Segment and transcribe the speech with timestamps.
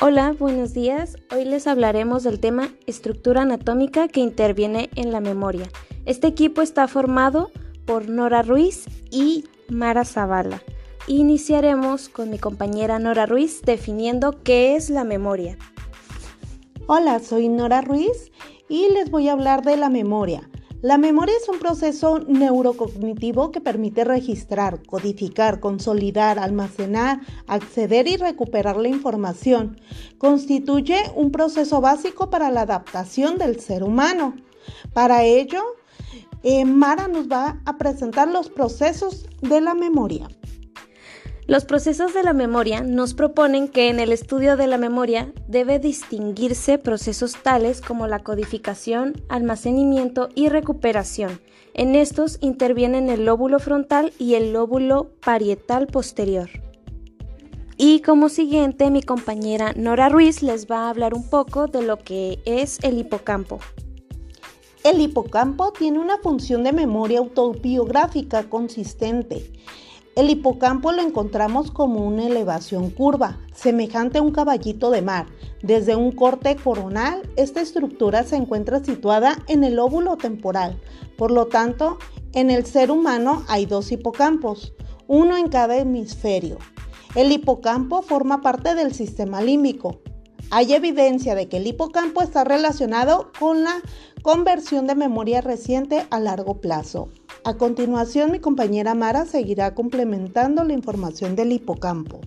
[0.00, 1.16] Hola, buenos días.
[1.34, 5.68] Hoy les hablaremos del tema estructura anatómica que interviene en la memoria.
[6.06, 7.50] Este equipo está formado
[7.84, 10.62] por Nora Ruiz y Mara Zavala.
[11.08, 15.58] Iniciaremos con mi compañera Nora Ruiz definiendo qué es la memoria.
[16.86, 18.30] Hola, soy Nora Ruiz
[18.68, 20.48] y les voy a hablar de la memoria.
[20.80, 28.76] La memoria es un proceso neurocognitivo que permite registrar, codificar, consolidar, almacenar, acceder y recuperar
[28.76, 29.80] la información.
[30.18, 34.36] Constituye un proceso básico para la adaptación del ser humano.
[34.92, 35.64] Para ello,
[36.44, 40.28] eh, Mara nos va a presentar los procesos de la memoria.
[41.48, 45.78] Los procesos de la memoria nos proponen que en el estudio de la memoria debe
[45.78, 51.40] distinguirse procesos tales como la codificación, almacenamiento y recuperación.
[51.72, 56.50] En estos intervienen el lóbulo frontal y el lóbulo parietal posterior.
[57.78, 61.96] Y como siguiente, mi compañera Nora Ruiz les va a hablar un poco de lo
[61.96, 63.58] que es el hipocampo.
[64.84, 69.50] El hipocampo tiene una función de memoria autobiográfica consistente.
[70.18, 75.26] El hipocampo lo encontramos como una elevación curva, semejante a un caballito de mar.
[75.62, 80.76] Desde un corte coronal, esta estructura se encuentra situada en el óvulo temporal.
[81.16, 81.98] Por lo tanto,
[82.32, 84.74] en el ser humano hay dos hipocampos,
[85.06, 86.58] uno en cada hemisferio.
[87.14, 90.00] El hipocampo forma parte del sistema límbico.
[90.50, 93.82] Hay evidencia de que el hipocampo está relacionado con la
[94.22, 97.10] conversión de memoria reciente a largo plazo.
[97.44, 102.20] A continuación, mi compañera Mara seguirá complementando la información del hipocampo.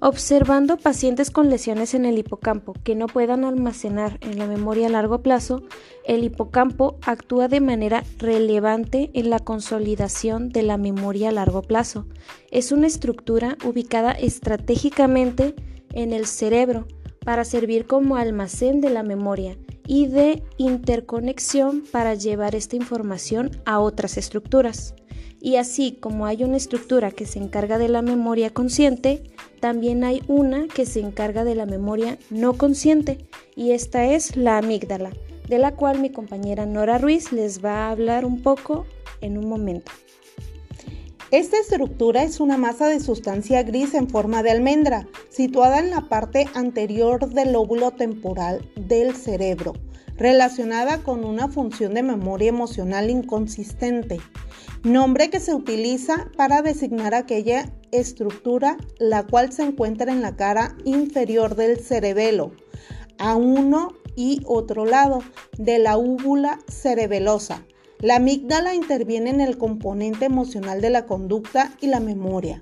[0.00, 4.90] Observando pacientes con lesiones en el hipocampo que no puedan almacenar en la memoria a
[4.90, 5.62] largo plazo,
[6.04, 12.06] el hipocampo actúa de manera relevante en la consolidación de la memoria a largo plazo.
[12.50, 15.54] Es una estructura ubicada estratégicamente
[15.96, 16.86] en el cerebro
[17.24, 23.80] para servir como almacén de la memoria y de interconexión para llevar esta información a
[23.80, 24.94] otras estructuras.
[25.40, 29.24] Y así como hay una estructura que se encarga de la memoria consciente,
[29.60, 34.58] también hay una que se encarga de la memoria no consciente, y esta es la
[34.58, 35.12] amígdala,
[35.48, 38.86] de la cual mi compañera Nora Ruiz les va a hablar un poco
[39.20, 39.92] en un momento.
[41.32, 46.02] Esta estructura es una masa de sustancia gris en forma de almendra, situada en la
[46.02, 49.72] parte anterior del lóbulo temporal del cerebro,
[50.16, 54.20] relacionada con una función de memoria emocional inconsistente,
[54.84, 60.76] nombre que se utiliza para designar aquella estructura la cual se encuentra en la cara
[60.84, 62.52] inferior del cerebelo,
[63.18, 65.24] a uno y otro lado
[65.58, 67.66] de la úvula cerebelosa
[68.00, 72.60] la amígdala interviene en el componente emocional de la conducta y la memoria.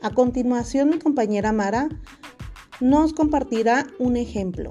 [0.00, 1.88] A continuación, mi compañera Mara
[2.80, 4.70] nos compartirá un ejemplo.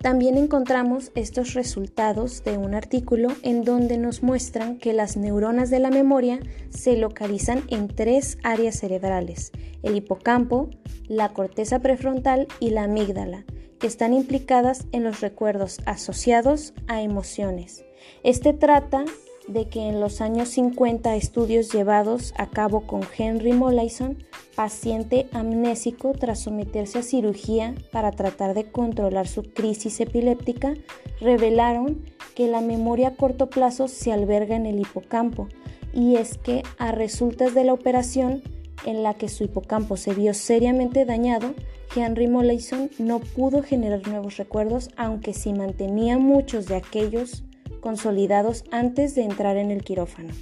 [0.00, 5.80] También encontramos estos resultados de un artículo en donde nos muestran que las neuronas de
[5.80, 6.38] la memoria
[6.70, 9.50] se localizan en tres áreas cerebrales,
[9.82, 10.70] el hipocampo,
[11.08, 13.44] la corteza prefrontal y la amígdala,
[13.80, 17.84] que están implicadas en los recuerdos asociados a emociones.
[18.22, 19.04] Este trata
[19.48, 24.18] de que en los años 50 estudios llevados a cabo con Henry Molaison,
[24.54, 30.74] paciente amnésico tras someterse a cirugía para tratar de controlar su crisis epiléptica,
[31.20, 32.04] revelaron
[32.34, 35.48] que la memoria a corto plazo se alberga en el hipocampo
[35.94, 38.42] y es que a resultas de la operación
[38.84, 41.54] en la que su hipocampo se vio seriamente dañado,
[41.96, 47.44] Henry Molaison no pudo generar nuevos recuerdos aunque sí mantenía muchos de aquellos
[47.80, 50.34] consolidados antes de entrar en el quirófano.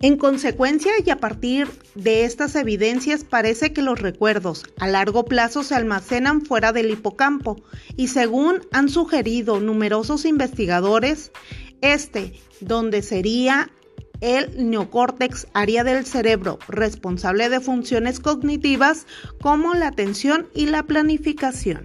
[0.00, 5.64] En consecuencia y a partir de estas evidencias parece que los recuerdos a largo plazo
[5.64, 7.56] se almacenan fuera del hipocampo
[7.96, 11.32] y según han sugerido numerosos investigadores,
[11.80, 13.72] este, donde sería
[14.20, 19.06] el neocórtex, área del cerebro responsable de funciones cognitivas
[19.40, 21.84] como la atención y la planificación.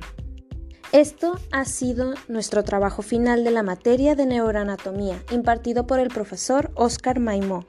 [0.94, 6.70] Esto ha sido nuestro trabajo final de la materia de neuroanatomía, impartido por el profesor
[6.76, 7.66] Oscar Maimó.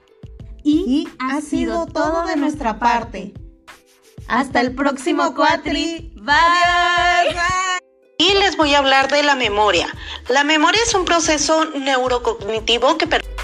[0.63, 3.33] Y, ha sido todo de nuestra parte.
[4.27, 6.13] Hasta el próximo cuatri.
[6.17, 7.35] Bye.
[8.19, 9.87] Y les voy a hablar de la memoria.
[10.29, 13.34] La memoria es un proceso neurocognitivo que permite